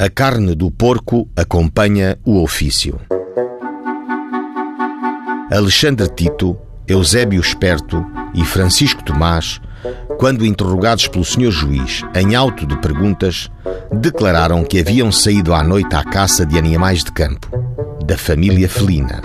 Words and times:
A 0.00 0.08
carne 0.08 0.54
do 0.54 0.70
porco 0.70 1.28
acompanha 1.34 2.16
o 2.24 2.40
ofício. 2.40 3.00
Alexandre 5.50 6.06
Tito, 6.14 6.56
Eusébio 6.86 7.40
Esperto 7.40 8.06
e 8.32 8.44
Francisco 8.44 9.02
Tomás, 9.02 9.60
quando 10.16 10.46
interrogados 10.46 11.08
pelo 11.08 11.24
senhor 11.24 11.50
juiz 11.50 12.04
em 12.14 12.36
auto 12.36 12.64
de 12.64 12.76
perguntas, 12.78 13.50
declararam 13.92 14.62
que 14.62 14.78
haviam 14.78 15.10
saído 15.10 15.52
à 15.52 15.64
noite 15.64 15.96
à 15.96 16.04
caça 16.04 16.46
de 16.46 16.56
animais 16.56 17.02
de 17.02 17.10
campo, 17.10 17.50
da 18.06 18.16
família 18.16 18.68
felina. 18.68 19.20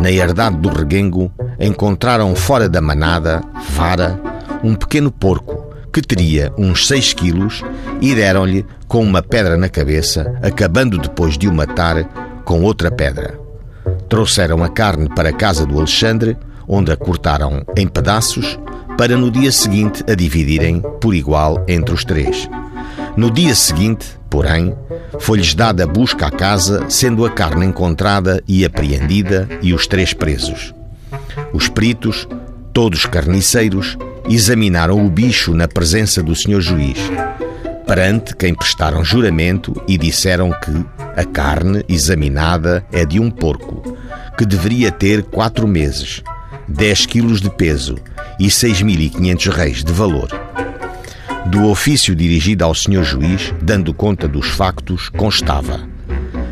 Na 0.00 0.12
herdade 0.12 0.58
do 0.58 0.68
reguengo, 0.68 1.32
encontraram 1.58 2.36
fora 2.36 2.68
da 2.68 2.80
manada, 2.80 3.42
vara, 3.70 4.16
um 4.62 4.76
pequeno 4.76 5.10
porco 5.10 5.57
que 5.98 6.02
teria 6.02 6.52
uns 6.56 6.86
6 6.86 7.12
quilos 7.12 7.64
e 8.00 8.14
deram-lhe 8.14 8.64
com 8.86 9.02
uma 9.02 9.20
pedra 9.20 9.56
na 9.56 9.68
cabeça, 9.68 10.38
acabando 10.40 10.96
depois 10.96 11.36
de 11.36 11.48
o 11.48 11.52
matar 11.52 12.04
com 12.44 12.62
outra 12.62 12.88
pedra. 12.88 13.36
Trouxeram 14.08 14.62
a 14.62 14.68
carne 14.68 15.08
para 15.08 15.30
a 15.30 15.32
casa 15.32 15.66
do 15.66 15.76
Alexandre, 15.76 16.36
onde 16.68 16.92
a 16.92 16.96
cortaram 16.96 17.64
em 17.76 17.88
pedaços, 17.88 18.58
para 18.96 19.16
no 19.16 19.28
dia 19.28 19.50
seguinte 19.50 20.04
a 20.08 20.14
dividirem 20.14 20.80
por 21.00 21.14
igual 21.14 21.64
entre 21.66 21.92
os 21.92 22.04
três. 22.04 22.48
No 23.16 23.28
dia 23.28 23.54
seguinte, 23.56 24.06
porém, 24.30 24.76
foi-lhes 25.18 25.52
dada 25.52 25.84
busca 25.84 26.26
à 26.26 26.30
casa, 26.30 26.88
sendo 26.88 27.26
a 27.26 27.30
carne 27.30 27.66
encontrada 27.66 28.40
e 28.46 28.64
apreendida 28.64 29.48
e 29.60 29.74
os 29.74 29.88
três 29.88 30.12
presos. 30.14 30.72
Os 31.52 31.68
peritos, 31.68 32.28
todos 32.72 33.04
carniceiros, 33.04 33.98
examinaram 34.28 35.04
o 35.04 35.10
bicho 35.10 35.54
na 35.54 35.66
presença 35.66 36.22
do 36.22 36.34
senhor 36.34 36.60
juiz, 36.60 36.98
perante 37.86 38.36
quem 38.36 38.54
prestaram 38.54 39.04
juramento 39.04 39.80
e 39.88 39.96
disseram 39.96 40.50
que 40.50 40.84
a 41.16 41.24
carne 41.24 41.84
examinada 41.88 42.84
é 42.92 43.04
de 43.04 43.18
um 43.18 43.30
porco, 43.30 43.96
que 44.36 44.44
deveria 44.44 44.92
ter 44.92 45.24
quatro 45.24 45.66
meses, 45.66 46.22
10 46.68 47.06
quilos 47.06 47.40
de 47.40 47.50
peso 47.50 47.96
e 48.38 48.46
6.500 48.46 49.50
reis 49.50 49.82
de 49.82 49.92
valor. 49.92 50.28
Do 51.46 51.66
ofício 51.66 52.14
dirigido 52.14 52.64
ao 52.64 52.74
senhor 52.74 53.04
juiz, 53.04 53.54
dando 53.62 53.94
conta 53.94 54.28
dos 54.28 54.48
factos, 54.48 55.08
constava: 55.08 55.80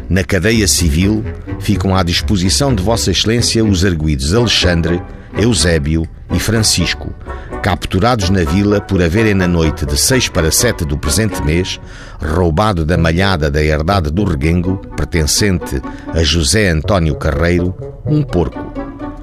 Na 0.09 0.23
cadeia 0.23 0.69
civil 0.69 1.25
ficam 1.59 1.97
à 1.97 2.03
disposição 2.03 2.75
de 2.75 2.83
Vossa 2.83 3.11
Excelência 3.11 3.65
os 3.65 3.85
arguídos 3.85 4.35
Alexandre, 4.35 5.03
Eusébio 5.37 6.07
e 6.33 6.39
Francisco, 6.39 7.13
capturados 7.61 8.31
na 8.31 8.45
vila 8.45 8.81
por 8.81 9.03
haverem 9.03 9.35
na 9.35 9.49
noite 9.49 9.85
de 9.85 9.97
6 9.97 10.29
para 10.29 10.51
7 10.53 10.85
do 10.85 10.97
presente 10.97 11.43
mês 11.43 11.81
roubado 12.21 12.85
da 12.85 12.97
malhada 12.97 13.51
da 13.51 13.63
herdade 13.63 14.11
do 14.11 14.25
Reguengo, 14.25 14.77
pertencente 14.97 15.83
a 16.15 16.23
José 16.23 16.69
António 16.69 17.17
Carreiro, 17.17 17.75
um 18.07 18.23
porco, 18.23 18.73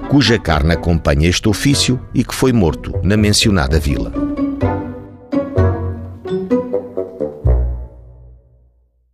cuja 0.08 0.38
carne 0.38 0.74
acompanha 0.74 1.28
este 1.28 1.48
ofício 1.48 1.98
e 2.12 2.22
que 2.22 2.34
foi 2.34 2.52
morto 2.52 2.92
na 3.02 3.16
mencionada 3.16 3.80
vila. 3.80 4.12